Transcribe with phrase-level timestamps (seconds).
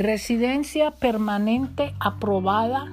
[0.00, 2.86] Residencia permanente aprobada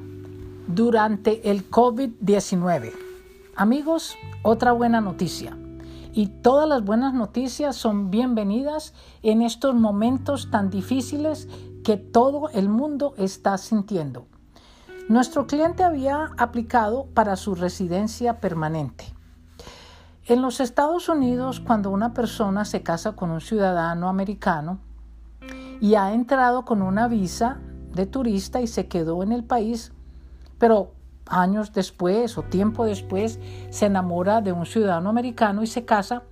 [0.66, 2.94] durante el COVID-19.
[3.56, 5.56] Amigos, otra buena noticia.
[6.14, 11.48] Y todas las buenas noticias son bienvenidas en estos momentos tan difíciles
[11.84, 14.26] que todo el mundo está sintiendo.
[15.08, 19.06] Nuestro cliente había aplicado para su residencia permanente.
[20.26, 24.80] En los Estados Unidos, cuando una persona se casa con un ciudadano americano,
[25.82, 27.60] y ha entrado con una visa
[27.94, 29.94] de turista y se quedó en el país,
[30.58, 30.92] pero
[31.28, 33.40] años después o tiempo después
[33.70, 36.24] se enamora de un ciudadano americano y se casa,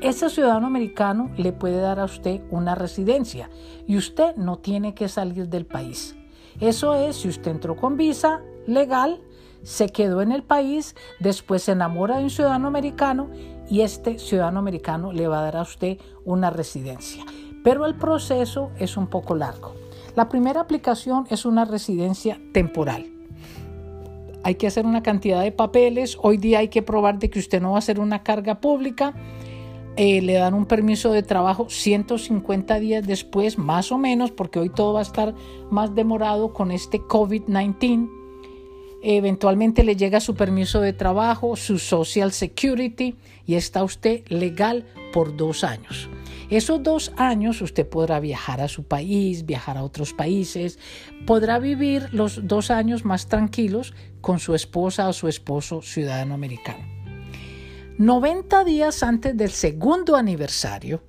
[0.00, 3.48] ese ciudadano americano le puede dar a usted una residencia
[3.86, 6.16] y usted no tiene que salir del país.
[6.60, 9.20] Eso es si usted entró con visa legal,
[9.62, 13.30] se quedó en el país, después se enamora de un ciudadano americano
[13.70, 17.24] y este ciudadano americano le va a dar a usted una residencia
[17.62, 19.74] pero el proceso es un poco largo.
[20.14, 23.06] La primera aplicación es una residencia temporal.
[24.44, 26.18] Hay que hacer una cantidad de papeles.
[26.20, 29.14] Hoy día hay que probar de que usted no va a ser una carga pública.
[29.96, 34.70] Eh, le dan un permiso de trabajo 150 días después, más o menos, porque hoy
[34.70, 35.34] todo va a estar
[35.70, 38.10] más demorado con este COVID-19.
[39.04, 45.36] Eventualmente le llega su permiso de trabajo, su Social Security y está usted legal por
[45.36, 46.08] dos años.
[46.52, 50.78] Esos dos años usted podrá viajar a su país, viajar a otros países,
[51.24, 56.84] podrá vivir los dos años más tranquilos con su esposa o su esposo ciudadano americano.
[57.96, 61.02] 90 días antes del segundo aniversario,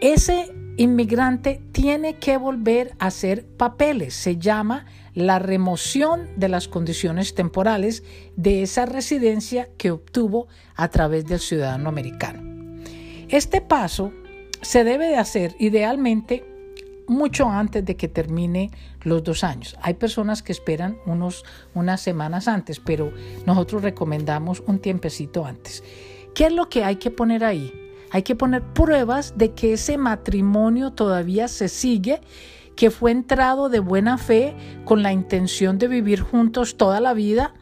[0.00, 4.12] ese inmigrante tiene que volver a hacer papeles.
[4.12, 8.02] Se llama la remoción de las condiciones temporales
[8.34, 12.42] de esa residencia que obtuvo a través del ciudadano americano.
[13.28, 14.12] Este paso
[14.62, 16.44] se debe de hacer idealmente
[17.08, 18.70] mucho antes de que termine
[19.02, 19.76] los dos años.
[19.82, 21.44] Hay personas que esperan unos,
[21.74, 23.12] unas semanas antes, pero
[23.44, 25.82] nosotros recomendamos un tiempecito antes.
[26.34, 27.72] ¿Qué es lo que hay que poner ahí?
[28.10, 32.20] Hay que poner pruebas de que ese matrimonio todavía se sigue,
[32.76, 34.54] que fue entrado de buena fe
[34.84, 37.54] con la intención de vivir juntos toda la vida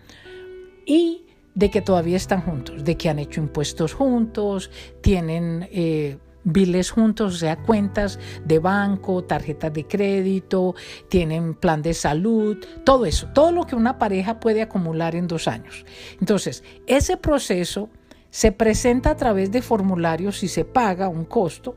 [0.87, 1.25] y
[1.55, 4.71] de que todavía están juntos, de que han hecho impuestos juntos,
[5.01, 5.69] tienen...
[5.73, 10.75] Eh, biles juntos, o sea, cuentas de banco, tarjetas de crédito,
[11.09, 15.49] tienen plan de salud, todo eso, todo lo que una pareja puede acumular en dos
[15.49, 15.85] años.
[16.21, 17.91] Entonces, ese proceso
[18.31, 21.77] se presenta a través de formularios y se paga un costo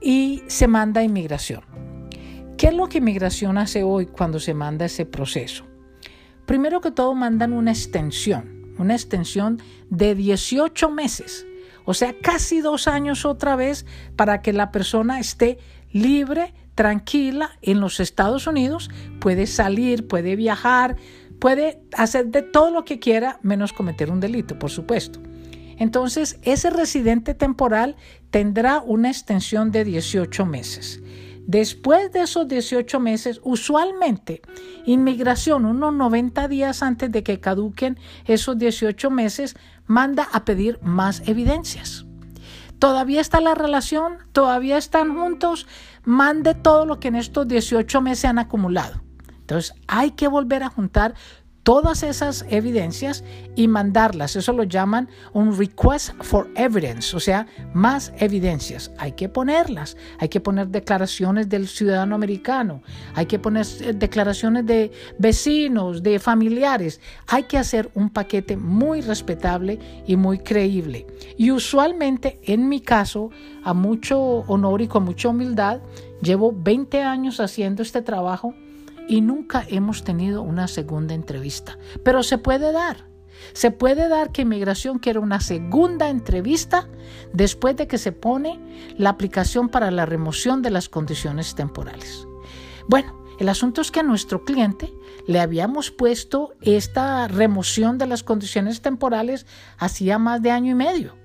[0.00, 1.62] y se manda a inmigración.
[2.56, 5.64] ¿Qué es lo que inmigración hace hoy cuando se manda ese proceso?
[6.46, 11.46] Primero que todo mandan una extensión, una extensión de 18 meses
[11.84, 13.86] o sea, casi dos años otra vez
[14.16, 15.58] para que la persona esté
[15.92, 18.90] libre, tranquila en los Estados Unidos,
[19.20, 20.96] puede salir, puede viajar,
[21.38, 25.20] puede hacer de todo lo que quiera menos cometer un delito, por supuesto.
[25.76, 27.96] Entonces, ese residente temporal
[28.30, 31.02] tendrá una extensión de 18 meses.
[31.46, 34.40] Después de esos 18 meses, usualmente
[34.86, 39.54] inmigración, unos 90 días antes de que caduquen esos 18 meses,
[39.86, 42.06] manda a pedir más evidencias.
[42.78, 45.66] Todavía está la relación, todavía están juntos,
[46.04, 49.02] mande todo lo que en estos 18 meses han acumulado.
[49.28, 51.14] Entonces hay que volver a juntar
[51.64, 53.24] todas esas evidencias
[53.56, 54.36] y mandarlas.
[54.36, 58.92] Eso lo llaman un request for evidence, o sea, más evidencias.
[58.98, 59.96] Hay que ponerlas.
[60.18, 62.82] Hay que poner declaraciones del ciudadano americano.
[63.14, 67.00] Hay que poner eh, declaraciones de vecinos, de familiares.
[67.26, 71.06] Hay que hacer un paquete muy respetable y muy creíble.
[71.38, 73.30] Y usualmente, en mi caso,
[73.64, 75.80] a mucho honor y con mucha humildad,
[76.20, 78.54] llevo 20 años haciendo este trabajo
[79.08, 81.78] y nunca hemos tenido una segunda entrevista.
[82.02, 83.08] Pero se puede dar.
[83.52, 86.88] Se puede dar que inmigración quiera una segunda entrevista
[87.32, 88.60] después de que se pone
[88.96, 92.26] la aplicación para la remoción de las condiciones temporales.
[92.88, 94.92] Bueno, el asunto es que a nuestro cliente
[95.26, 99.46] le habíamos puesto esta remoción de las condiciones temporales
[99.78, 101.16] hacía más de año y medio.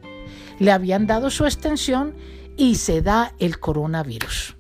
[0.57, 2.15] Le habían dado su extensión
[2.57, 4.58] y se da el coronavirus.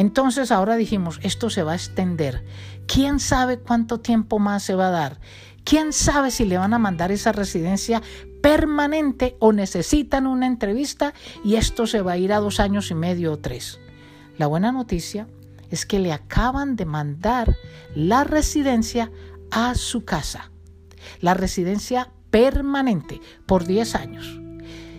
[0.00, 2.42] Entonces ahora dijimos, esto se va a extender.
[2.86, 5.20] ¿Quién sabe cuánto tiempo más se va a dar?
[5.62, 8.00] ¿Quién sabe si le van a mandar esa residencia
[8.40, 11.12] permanente o necesitan una entrevista
[11.44, 13.78] y esto se va a ir a dos años y medio o tres?
[14.38, 15.28] La buena noticia
[15.68, 17.54] es que le acaban de mandar
[17.94, 19.12] la residencia
[19.50, 20.50] a su casa,
[21.20, 24.40] la residencia permanente por 10 años.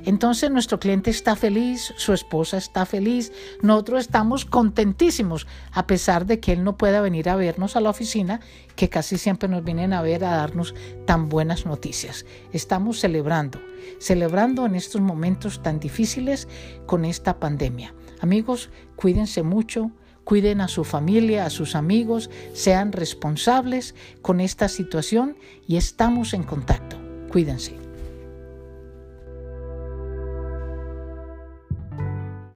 [0.06, 3.32] Entonces nuestro cliente está feliz, su esposa está feliz,
[3.62, 7.90] nosotros estamos contentísimos, a pesar de que él no pueda venir a vernos a la
[7.90, 8.42] oficina,
[8.76, 10.74] que casi siempre nos vienen a ver a darnos
[11.06, 12.26] tan buenas noticias.
[12.52, 13.62] Estamos celebrando,
[14.00, 16.48] celebrando en estos momentos tan difíciles
[16.86, 17.94] con esta pandemia.
[18.22, 19.92] Amigos, cuídense mucho,
[20.24, 25.38] cuiden a su familia, a sus amigos, sean responsables con esta situación
[25.68, 26.98] y estamos en contacto.
[27.30, 27.81] Cuídense.